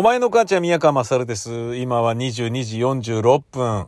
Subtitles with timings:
[0.00, 1.76] お前の母ちゃん宮川勝です。
[1.76, 3.86] 今は22時46分、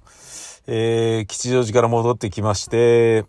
[0.67, 3.25] えー、吉祥寺から戻ってきまして、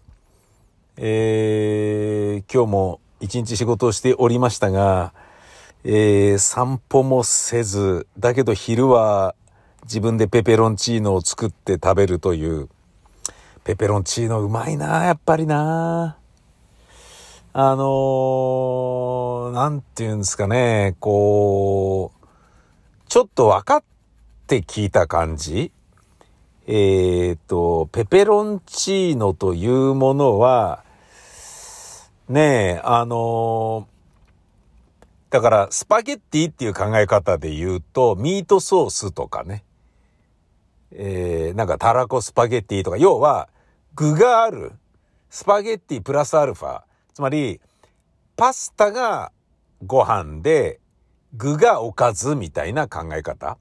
[0.98, 5.14] えー、今日も一日仕事をしておりましたが、
[5.86, 9.34] えー、散歩もせず、だけど昼は
[9.84, 12.68] 自分でペペロンチーノを作って食べるという、
[13.64, 16.18] ペペロンチーノうまいなやっぱりな
[17.54, 22.23] あのー、なんて言うんですかね、こう、
[23.14, 23.84] ちょっと分かっ
[24.48, 25.72] て聞いた感じ。
[26.66, 30.84] えっ、ー、と、ペペロンチーノというものは、
[32.28, 33.88] ねえ、あの
[35.30, 39.64] だからスパゲッティっていう考え方で言うと、ミートソースとかね、
[40.92, 43.48] えー、なんかたらこスパゲッティとか、要は
[43.94, 44.72] 具がある、
[45.30, 46.82] スパゲッティプラスアルファ、
[47.14, 47.62] つまり
[48.36, 49.32] パスタが
[49.86, 50.80] ご飯で、
[51.36, 53.58] 具がおかずみたいな考え方。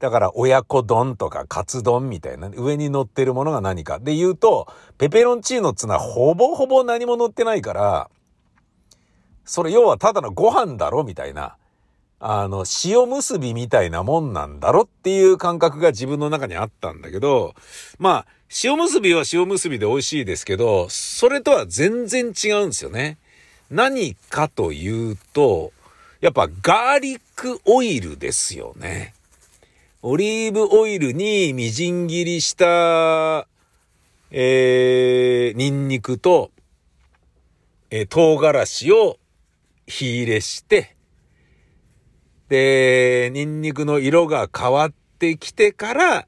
[0.00, 3.98] だから親子丼とかカツ丼みたいな、上に乗ってるものが何か。
[3.98, 8.10] で言うと、ペペロンチーノっつうのはほぼほぼ何も乗ってないから、
[9.44, 11.56] それ要はただのご飯だろみたいな。
[12.20, 17.54] あの、塩結びみたいなもんなんだろっていう感覚が自分の中にあったんだけど、
[17.98, 18.26] まあ、
[18.62, 23.18] 塩結びは塩結びで美味しいですけど、それとは全然違うんですよね。
[23.70, 25.72] 何かというと、
[26.24, 29.12] やっぱガーリックオイルですよね。
[30.00, 33.46] オリーブオイルにみじん切りした、
[34.30, 36.50] えー、ニンニクと、
[37.90, 39.18] えー、唐辛子を
[39.86, 40.96] 火入れして、
[42.48, 46.26] で、ニンニクの色が変わってきてから、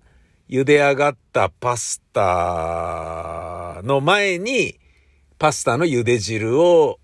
[0.50, 4.78] 茹で上がったパスタの前に、
[5.38, 6.98] パスタの茹で汁を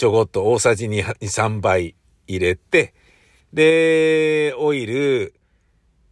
[0.00, 1.94] ちょこっと大さじ2、3杯
[2.26, 2.94] 入れて、
[3.52, 5.34] で、オイル、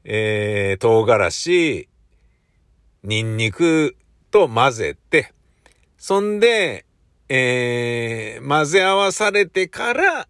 [0.05, 1.89] えー、唐辛子、
[3.03, 3.97] ニンニク
[4.31, 5.33] と混ぜて、
[5.97, 6.85] そんで、
[7.31, 10.29] えー、混ぜ合わされてから、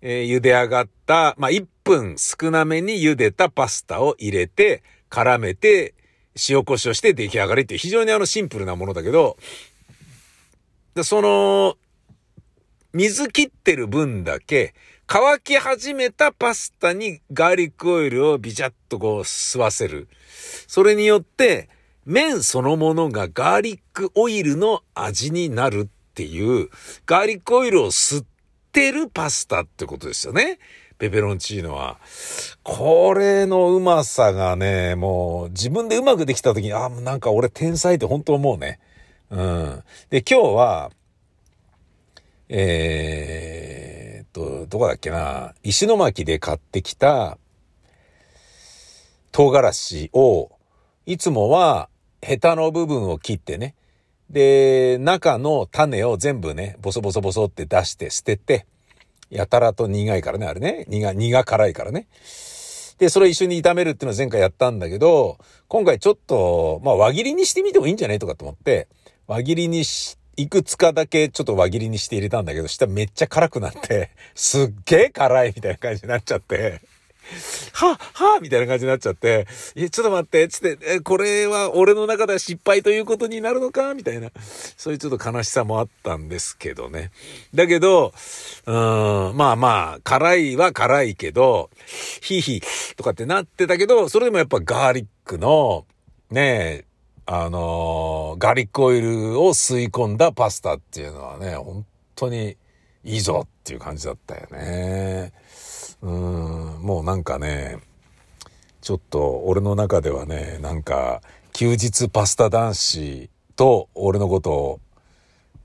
[0.00, 5.92] えー、茹で上がった、まあ、1分少なめに茹でたパスタを入れて、絡めて、
[6.48, 9.36] 塩コショウして出来上がりっていう非常にあのシンプルなものだけど、
[11.02, 11.76] その、
[12.94, 14.72] 水切ってる分だけ、
[15.06, 20.08] 乾き始めたパスタにガーリックオイルをビチャッとこう吸わせる。
[20.66, 21.68] それによって、
[22.06, 26.70] 麺そのものがガーリックオイルの味になるっていう、
[27.04, 28.26] ガーリックオイルを吸っ
[28.72, 30.58] てるパスタってことですよね。
[30.98, 31.98] ペペロンチーノは。
[32.62, 38.80] これのうまさがね、もう自分でうまくできた時に、あ、なんか俺天才って本当思うね。
[39.30, 39.82] うん。
[40.08, 40.90] で、今日は、
[42.48, 47.38] えー、っと、どこだっけな、石巻で買ってきた
[49.32, 50.50] 唐辛子を、
[51.06, 51.88] いつもは
[52.22, 53.74] ヘタの部分を切ってね、
[54.30, 58.66] で、中の種を全部ね、ボソボソボソって出して捨てて、
[59.30, 60.84] やたらと苦いからね、あれね。
[60.88, 62.06] 苦、苦辛いからね。
[62.98, 65.38] で、それ一緒に炒めるっていうのを前回やったんだけど、
[65.68, 68.88] 今回ちょっと、まあ輪切りにしてみてもいいんじゃないとかと思って、
[69.26, 76.80] 輪切りにしいくつかだけちょっと輪切りにして入れたんだけど、下めっちゃ辛くなって、 すっげえ辛いみたいな感じになっちゃって、
[77.72, 83.94] はっはみたいな感じになっちゃって、え、ちょっと待って、つって、え、これは俺の中では失敗ということになるのか？
[83.94, 84.30] みたいな、
[84.76, 87.10] そういうちょっと悲しさもあったんですけどね。
[87.52, 88.14] だけど、
[88.64, 88.74] うん、
[89.36, 91.68] まあまあ、辛いは辛いけど、
[92.22, 95.84] ヒーヒーとかってなってたけど、それでもやっぱガーリックの、
[96.30, 96.87] ねえ、
[97.30, 101.84] あのー、ガリックオイルを吸い込んだパスタっていうのはね、本
[102.14, 102.56] 当に
[103.04, 105.34] いいぞっていう感じだったよね。
[106.00, 107.80] うん、もうなんかね、
[108.80, 111.20] ちょっと俺の中ではね、なんか、
[111.52, 114.80] 休日パスタ男子と俺のことを、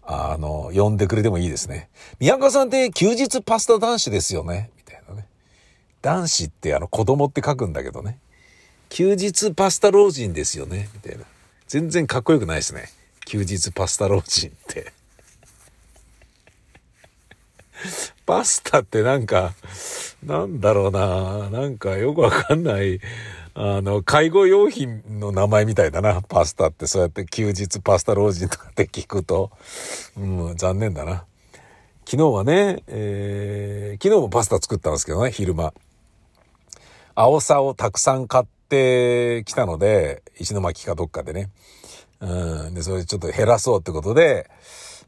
[0.02, 1.88] あの、呼んでくれてもいいですね。
[2.20, 4.70] 宮川さんって休日パスタ男子ですよね？
[4.76, 5.26] みたいなね。
[6.02, 8.20] 男子ってあの子供って書くんだけどね。
[8.90, 10.90] 休日パスタ老人ですよね？
[10.94, 11.24] みたいな。
[11.68, 12.90] 全然かっこよくないですね。
[13.26, 14.94] 休日パスタ老人って。
[18.26, 19.54] パスタってなんか、
[20.24, 21.50] なんだろうな。
[21.50, 23.00] なんかよくわかんない、
[23.56, 26.22] あの、介護用品の名前みたいだな。
[26.22, 29.52] パスタってそうやって休日パスタ老人とかって聞くと、
[30.18, 31.26] うん、残念だな。
[32.06, 35.74] 昨日はね、えー、昨日もパスタ作ったんですけどね、昼間。
[37.16, 41.50] 青さをたくさん買ってきたので、石巻かどっかでね。
[42.20, 42.74] うん。
[42.74, 44.50] で、それちょっと減らそうってことで、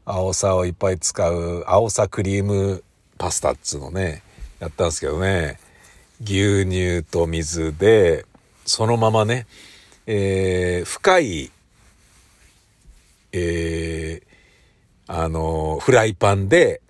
[0.04, 2.84] 青さをいっぱい使う、青さクリーム
[3.18, 4.22] パスタっつうのね、
[4.60, 5.58] やったんですけどね、
[6.22, 8.24] 牛乳と水で、
[8.64, 9.46] そのままね、
[10.06, 11.50] えー、深い、
[13.32, 14.22] えー、
[15.06, 16.80] あの、フライパンで、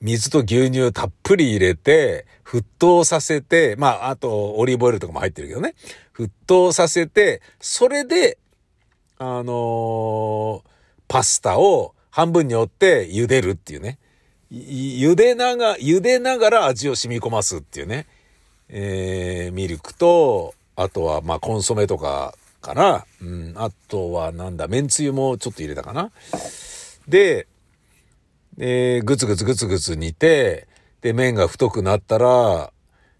[0.00, 5.74] 水と牛乳たっぷり入れて、沸騰させて、まあ、あと、オリーブオイルとかも入ってるけどね。
[6.14, 8.38] 沸騰させて、それで、
[9.18, 10.62] あのー、
[11.08, 13.98] パスタを半分に折って茹でるっていうね。
[14.50, 18.06] 茹でなが、茹でながら味を染み込ますっていうね。
[18.68, 23.04] えー、ミルクと、あとは、まあ、コンソメとかかな。
[23.20, 23.52] うん。
[23.56, 26.10] あとは、なんだ、麺つゆもちょっと入れたかな。
[27.08, 27.46] で、
[28.58, 30.68] えー、ぐつぐつぐつぐつ煮て、
[31.00, 32.72] で、麺が太くなったら、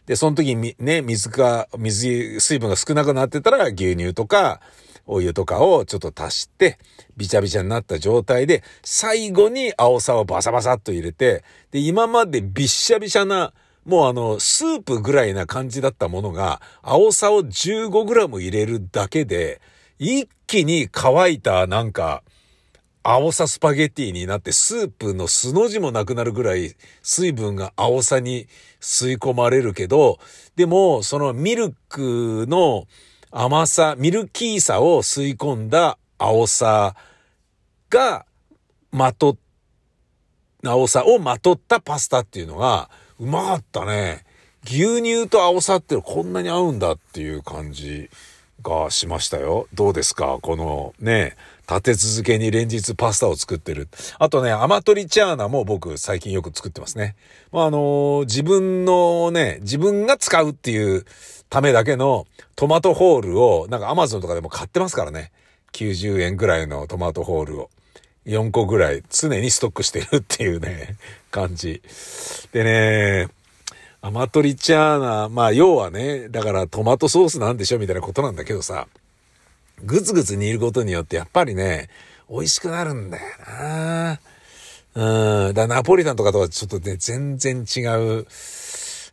[0.06, 4.60] で、その時にね、水が、水、水分が少なくなってたら牛乳とか、
[5.06, 6.78] お湯とかをちょっと足して、
[7.16, 13.52] びちゃびちゃになった状態で、最後に青さをバサバサっと入れて、で、今までびっしゃびしゃな、
[13.84, 19.60] もうあの、スープぐらいな感じだったものが、青さを 15g 入れるだけで、
[19.98, 22.22] 一気に乾いたなんか、
[23.04, 28.46] 青さスパゲティになってスープの素の字もなくなるぐらい水分が青さに
[28.80, 30.18] 吸い込まれるけど、
[30.54, 32.86] でもそのミルクの
[33.30, 36.94] 甘さ、ミルキーさを吸い込んだ青さ
[37.90, 38.24] が
[38.92, 39.36] まと、
[40.64, 42.88] 青さをまとったパスタっていうのが
[43.18, 44.24] うまかったね。
[44.64, 48.10] 牛乳と青さってこんなに合うんだっていう感じ
[48.62, 49.66] がしましたよ。
[49.74, 51.36] どうですかこのね、
[51.74, 53.88] 立て続けに連日パスタを作ってる。
[54.18, 57.16] あとね、アマトリチャーナも僕最近よく作ってますね。
[57.50, 61.04] まあ、あのー、自分のね、自分が使うっていう
[61.50, 62.26] ためだけの
[62.56, 65.32] トマトホールを、なんかアマゾンとかでも買ってますからね。
[65.72, 67.70] 90円ぐらいのトマトホールを。
[68.26, 70.96] 4個ぐらい常にストックしてるっていうね、
[71.30, 71.82] 感じ。
[72.52, 73.28] でね、
[74.00, 78.86] アマトリチャーナ、まあ要はね、だからトマトソースなんでしょみたいなことなんだけどさ、
[79.84, 81.88] ぐつぐつ煮ることによってやっぱりね、
[82.30, 84.20] 美味しくなるんだよな
[84.94, 85.54] うん。
[85.54, 87.80] だナポリタンとかとはちょっとね、全然違
[88.20, 88.26] う、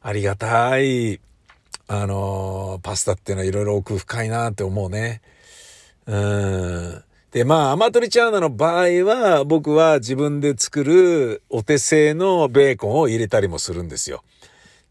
[0.02, 1.20] ありがたい、
[1.88, 5.22] あのー、パスタっていうのはいろいろ奥深いなって思うね。
[6.06, 7.04] うん。
[7.32, 14.24] で、まあ、アマトリチャーナの場合は、僕は自分で作るお手製のベーコンを入れたりもするんですよ。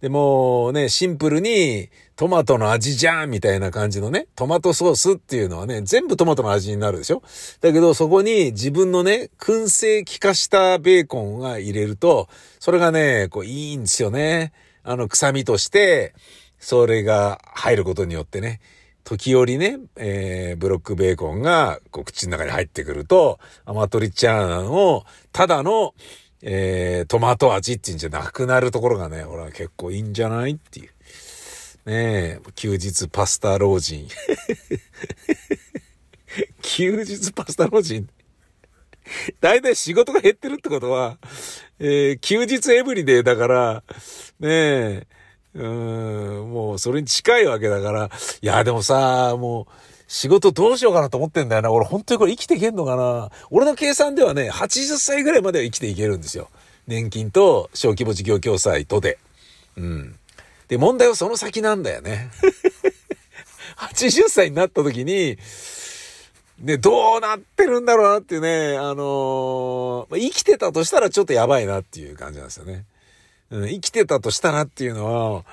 [0.00, 7.22] でもね、シンプルにトマトの味じゃんみたいな感じのね、トマトソースっていうのはね、全部トマトの味になるでしょ？
[7.60, 12.28] だけどそこに自分のね、燻製効かしたベーコンが入れると、
[12.58, 14.52] それがね、こういいんですよね。
[14.82, 16.12] あの臭みとして、
[16.58, 18.58] それが入ることによってね、
[19.04, 25.94] 時折ね、えー、ブロックベーコンがこう口の中に入ってくると、アマトリチャーナのただの
[26.40, 30.90] えー、トマト味っていうんじゃなくなるところがね、俺は結構いいんじゃないっていう。
[31.88, 34.06] ねえ、休日パスタ老人。
[36.60, 38.06] 休日パスタ老人。
[39.40, 41.16] 大体仕事が減ってるってことは、
[41.78, 43.82] えー、休日エブリデイだから、
[44.38, 45.06] ねえ、
[45.54, 45.66] うん、
[46.52, 48.10] もうそれに近いわけだから、
[48.42, 49.66] いや、でもさ、もう、
[50.08, 51.72] 仕事どうしようかなと思ってんだよな。
[51.72, 56.50] 俺本当にこれ生きていけんのかな俺の計算ではね、80歳ぐらいまでは生きていけるんですよ。
[56.86, 59.18] 年金と小規模事業共済とで。
[59.78, 60.18] うん。
[60.68, 62.30] で、問題はその先なんだよね。
[63.76, 65.38] 80歳になった時に、
[66.60, 72.84] ね、どうなってるんだろうなっていうね、あのー、生きてたとしたらちょっとやばいなっていう感じなんですよね。
[73.50, 75.44] うん、生きてたとしたらっていうのは、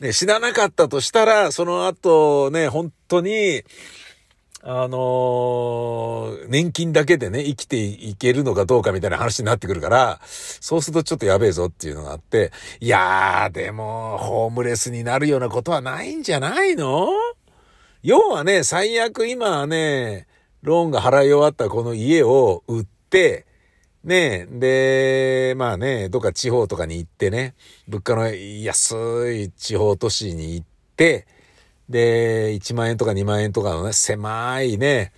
[0.00, 3.62] ね、死ななかったとしたら、その後ね、本当に、
[4.66, 17.08] あのー、年金だけでね、生きていけるのかどうかみたいな話になってくるから、そうするとちょっとやべえぞっていうのがあって、いやー、でも、ホームレスになるようなことはないんじゃないの？
[18.02, 20.26] 要はね、最悪今はね、
[20.62, 23.44] ローンが払い終わったこの家を売って、
[24.02, 27.54] ねえ、で、まあね、どっか地方とかに行ってね、
[27.86, 30.66] 物価の安い地方都市に行っ
[30.96, 31.26] て、
[31.88, 35.12] で、1万円とか2万円とかのね、狭いね、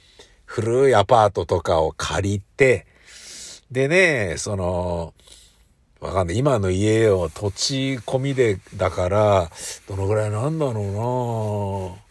[0.45, 2.87] 古いアパートとかを借りて、
[3.71, 5.15] でね、その、
[6.01, 6.39] わかんない。
[6.39, 9.51] 今の家を土地込みで、だから、
[9.89, 12.07] どのぐらいなんだろうな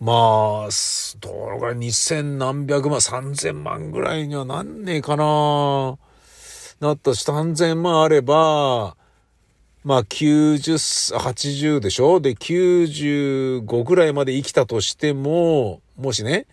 [0.00, 0.68] まあ、
[1.20, 5.98] どのぐらい二千何百万、三千万ぐらいにはなんねえかな。
[6.80, 8.97] なったし、三千万あれば、
[9.88, 12.20] まあ90、80でしょ？
[12.20, 16.44] で、95ぐらいまで生きたとしても、もしね、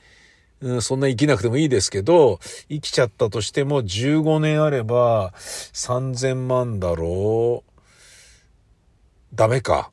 [0.62, 2.39] うん、そんな生きなくてもいいですけど、
[2.70, 7.65] 生きちゃったとしても15年あれば3000万だろ？
[7.68, 9.36] う。
[9.36, 9.92] ダメか。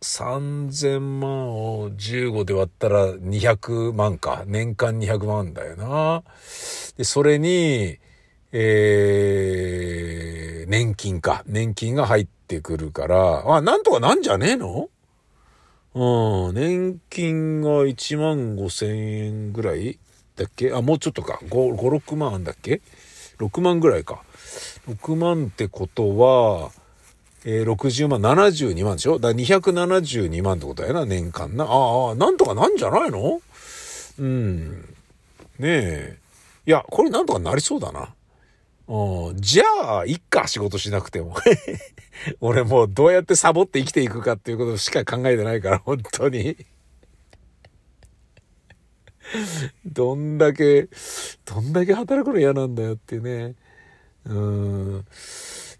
[0.00, 4.44] 3000万を15で割ったら200万か。
[4.46, 6.22] 年間200万だよな。
[6.96, 7.98] で、それに、
[8.56, 11.42] えー、年金か。
[11.44, 14.88] 年金が入ってくるから、あ、なんとかなんじゃねえの？
[15.96, 18.96] うん、年金が1万5千
[19.26, 19.98] 円ぐらい
[20.36, 20.72] だっけ？
[20.72, 21.40] あ、もうちょっとか。
[21.42, 22.80] 5、5、6万あんだっけ
[23.38, 24.22] ?6 万ぐらいか。
[24.88, 26.70] 6万ってことは、
[27.44, 29.18] えー、60万、72万でしょ？
[29.18, 31.64] だから272万ってことだよな、年間な。
[31.64, 33.40] ああ、なんとかなんじゃないの？
[34.20, 34.82] うん。
[35.58, 36.18] ねえ。
[36.66, 38.14] いや、これなんとかなりそうだな。
[38.86, 41.36] うん、じゃあ、いっか、仕事しなくても。
[42.40, 46.56] 俺もうどうやってサボって生きていくかっていうことしか考えてないから、本当に。
[49.86, 50.88] どんだけ、
[51.44, 53.54] どんだけ働くの嫌なんだよってね。
[54.26, 55.04] うん。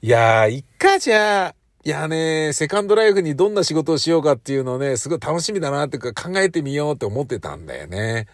[0.01, 1.55] いやー、いっか、じゃあ。
[1.87, 8.27] いやね、セカンドライフにどんな仕事をしようかっていうのをね、すごい楽しみだなっていうか考えてみようって思ってたんだよね。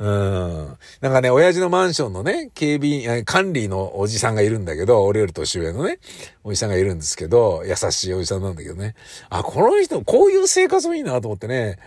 [0.00, 0.78] うん。
[1.02, 5.98] なんかね、親父のマンションのね、警備員、管理のおじさんがいるんだけど、俺より年上のね、
[6.42, 8.94] おじさんがいるんですけど、優しいおじさんなんだけどね。
[9.28, 11.78] あ、この人、こういう生活もいいなと思ってね。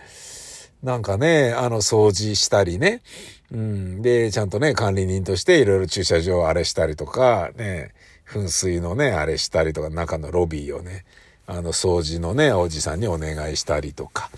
[0.84, 3.02] なんかね、あの、掃除したりね。
[3.50, 4.00] うん。
[4.00, 7.94] で、ちゃんとね、管理人としていろいろ駐車場をあれしたりとか、ね、
[8.30, 11.04] 噴水のね、あれしたりとか、中のロビーをね、
[11.48, 14.30] あの、掃除のね、おじさんにお願いしたりとか。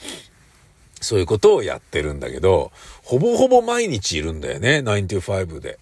[1.00, 2.73] そういうことをやってるんだけど、
[3.03, 5.79] ほぼほぼ毎日いるんだよね、95で。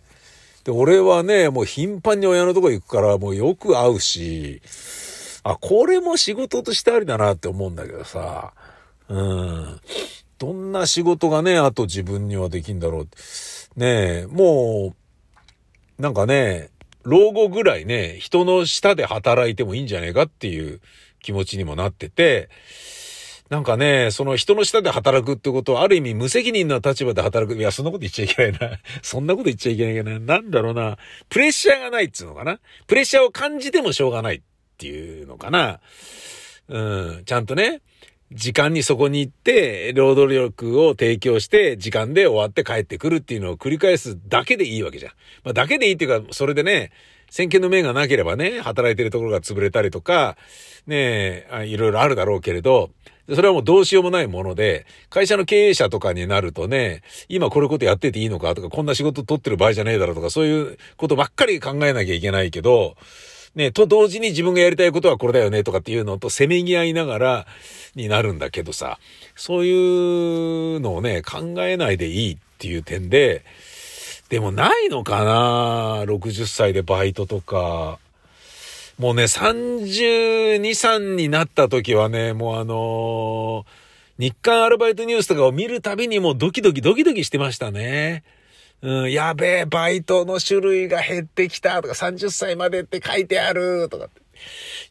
[0.65, 4.63] で、俺はね、もう頻繁に親のとこ行くから、もうよく会うし、
[5.43, 8.55] あ、これも仕事としてありだなって思うんだけどさ、
[9.09, 9.81] うん。
[10.39, 13.09] どんな仕事がね、あと自分にはできんだろう。
[13.77, 14.95] ねえ、も
[15.99, 16.71] う、なんかね、
[17.03, 20.81] 老後ぐらいね、人の下で働いてもいいんじゃねえかっていう
[21.21, 22.49] 気持ちにもなってて、
[23.51, 27.59] なんかね、その人の下で働くってことは、ある意味無責任な立場で働く。
[27.59, 28.79] いや、そんなこと言っちゃいけないな。
[29.03, 30.19] そんなこと言っちゃいけないけどな。
[30.19, 30.97] なんだろうな。
[31.29, 32.59] プレッシャーがないっつうのかな。
[32.87, 34.41] プレッシャーを感じてもしょうがないっ
[34.79, 35.81] ていうのかな。
[36.69, 37.83] うん、ちゃんとね、
[38.33, 45.13] 時間にそこに行って、労働力を提供して、時間で終わって帰ってくるっていうのを繰り返すだけでいいわけじゃん。
[45.45, 46.91] まあ、だけでいいっていうか、それでね、
[47.31, 50.37] 先見の明がなければね、働いてるところが潰れたりとか、
[50.87, 52.91] ねえ、いろいろあるだろうけれど、
[53.33, 62.97] それはもうどうしようもないもので、会社の経営者とかになるとね、今これことやってていいのかとか、こんな仕事取ってる場合じゃねえだろうとか、そういうことばっかり考えなきゃいけないけど、
[63.55, 67.47] ね、と同時に自分がやりたいことはこれだよねとかっていうのとせめぎ合いながら
[67.95, 68.99] になるんだけどさ、
[69.37, 73.45] そういうのをね、考えないでいいっていう点で、
[74.29, 77.99] でもないのかな ?60 歳でバイトとか。
[78.99, 83.65] もうね、32、3になった時はね、もうあのー、
[84.19, 88.23] 日刊アルバイトニュースとかを見るたびにもうドキドキドキドキしてましたね。
[88.83, 94.23] うん、やべえ、バイトの種類が減ってきたとか、30歳までって書いてあるとかって。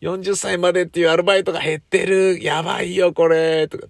[0.02, 2.44] 40歳までっていうアルバイトが減ってる。
[2.44, 3.68] やばいよ、これ。
[3.68, 3.88] とか。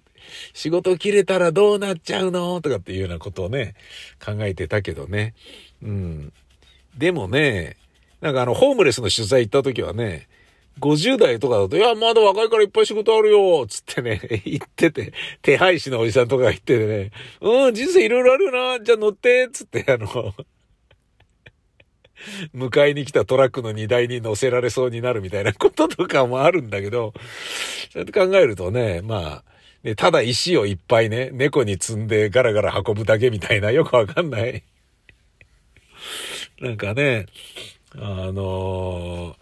[0.52, 3.74] 仕事切れたらどうなっちゃうのとかっていうようなことをね、
[4.24, 5.34] 考えてたけどね。
[5.82, 6.32] うん。
[6.96, 7.76] でもね、
[8.24, 10.28] なんかあの、ホームレスの取材行った時はね、
[10.80, 15.12] 50代とかだと、いや、まだ若いからいっぱい仕事あるよつってね、 言ってて、
[15.42, 17.10] 手配師のおじさんとか言っててね、
[17.42, 20.08] うん、人生いろいろあるよな、じゃあ乗ってつって、あの、
[22.56, 27.12] 迎えに来たトラックの荷台に乗せられそうになるみたいなこととかもあるんだけど、
[27.92, 29.52] そうやって考えるとね、まあ、
[29.82, 34.64] ね、ただ石をいっぱいね、猫に積んでガラガラ運ぶだけみたいな、よくわかんない。
[36.60, 37.26] なんかね、
[37.96, 39.36] あの、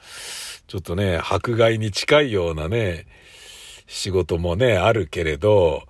[0.66, 3.06] ちょっとね、迫害に近いようなね、
[3.86, 5.84] 仕事もね、あるけれど、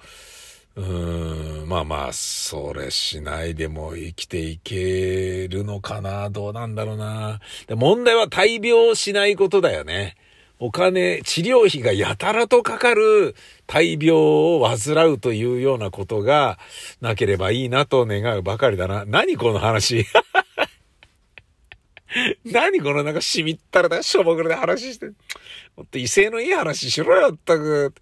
[0.74, 10.16] うーん、まあまあ、それしないでも生きていけるのかなどうなんだろうなで問題は大病しないことだよね。
[10.58, 13.34] お金、治療費がやたらとかかる
[13.66, 16.56] 大病を患うというようなことが
[17.00, 19.04] なければいいなと願うばかりだな。
[19.04, 20.06] 何この話
[22.44, 25.06] 何このなんかしみったらだ、しょぼくれで話して。
[25.76, 27.94] もっと威勢のいい話しろよ、ったく。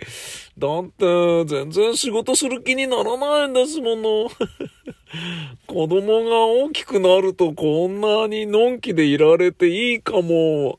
[0.58, 4.30] だって、全然仕事する気にならないんですもの。
[5.66, 10.78] 子供が大きくなるとこんなにのんきでいられていいかも。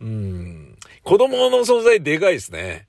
[0.00, 0.76] うん。
[1.02, 2.86] 子供の存在でかいですね。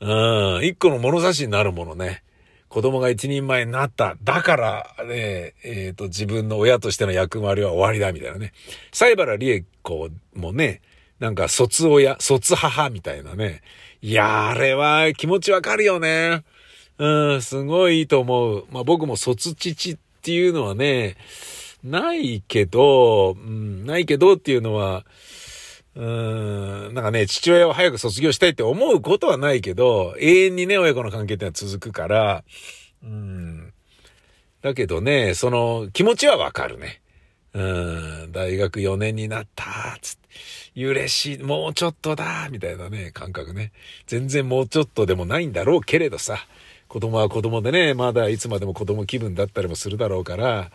[0.00, 0.64] うん。
[0.64, 2.22] 一個の物差しになるものね。
[2.68, 4.16] 子供が一人前になった。
[4.22, 8.52] だからね、えっ、ー、と、自分の親としての役割は終わりだ、みたいなね。
[8.92, 10.82] サイバラリエコもね、
[11.18, 13.62] なんか卒親、卒母みたいなね、
[14.02, 16.44] いや、あれは気持ちわかるよね。
[16.98, 18.66] うん、すごいいいと思う。
[18.70, 21.16] まあ僕も卒父っていうのはね、
[21.82, 25.04] ないけど、うん、ないけどっていうのは、
[25.98, 32.44] うーん、なんかね、父親を早く卒業したいって思うことはないけど、永遠にね、親子の関係ってのは続くから、
[33.02, 33.72] うん。
[34.62, 37.02] だけどね、その気持ちはわかるね。
[37.52, 40.16] うん、大学4年になった、つっ
[40.76, 40.84] て。
[40.84, 43.72] 嬉しい、もうちょっとだ、みたいなね、感覚ね。
[44.06, 46.38] 全然もうちょっとでもないんだろうけれどさ、
[46.88, 50.70] 子供は子供でね、まだいつまでも子供気分だったりもするだろうから、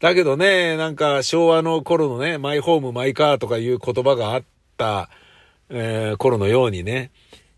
[0.00, 4.42] だけどね、なんか昭和の頃のね、マイホーム、マイカーとかいう言葉があっ
[4.76, 5.08] た、
[5.70, 7.10] えー、頃のようにね、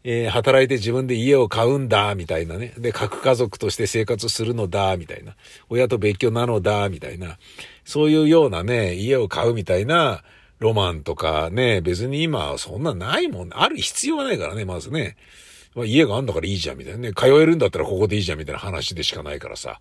[0.05, 2.75] えー、働いて自分で家を買うんだ、みたいなね。
[2.79, 5.35] で、核家族として生活するのだ、みたいな。
[5.69, 7.39] 親と別居なのだ、みたいな。
[7.85, 10.23] そういうようなね、家を買うみたいな
[10.59, 15.17] ロマンとかね、別に今そんなないもん、ある必要はないからね、まずね。
[15.75, 17.13] まあ、家があんだからいいじゃん、みたいなね。
[17.15, 19.79] 通えるんだったらここでいいじゃん、みたいな話でしかないからさ。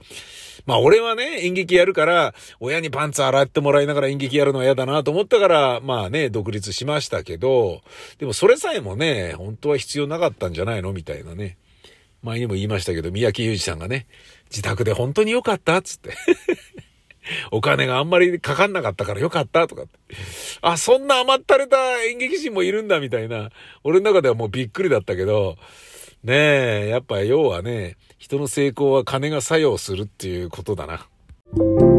[0.66, 7.82] まあ、俺はね、演劇やるから、親にパンツ洗ってもらいながら演劇やるのは嫌だなと思ったから、まあね、独立しましたけど、
[8.20, 11.58] でもそれさえもね、本当は必要なかったんじゃないのみたいなね。
[12.24, 14.08] 前にも言いましたけど、三宅裕二さんがね、
[14.50, 16.16] 自宅で本当に良かったっつって。
[17.52, 19.92] お金があんまりかかんなかったからよかったとかって。
[20.62, 23.50] あ、そんな甘ったれた演劇人もいるんだみたいな。
[23.84, 25.58] 俺の中ではもうびっくりだったけど、
[26.24, 31.91] ねえ、やっぱ要はね、人の成功は金が作用するっていうことだな。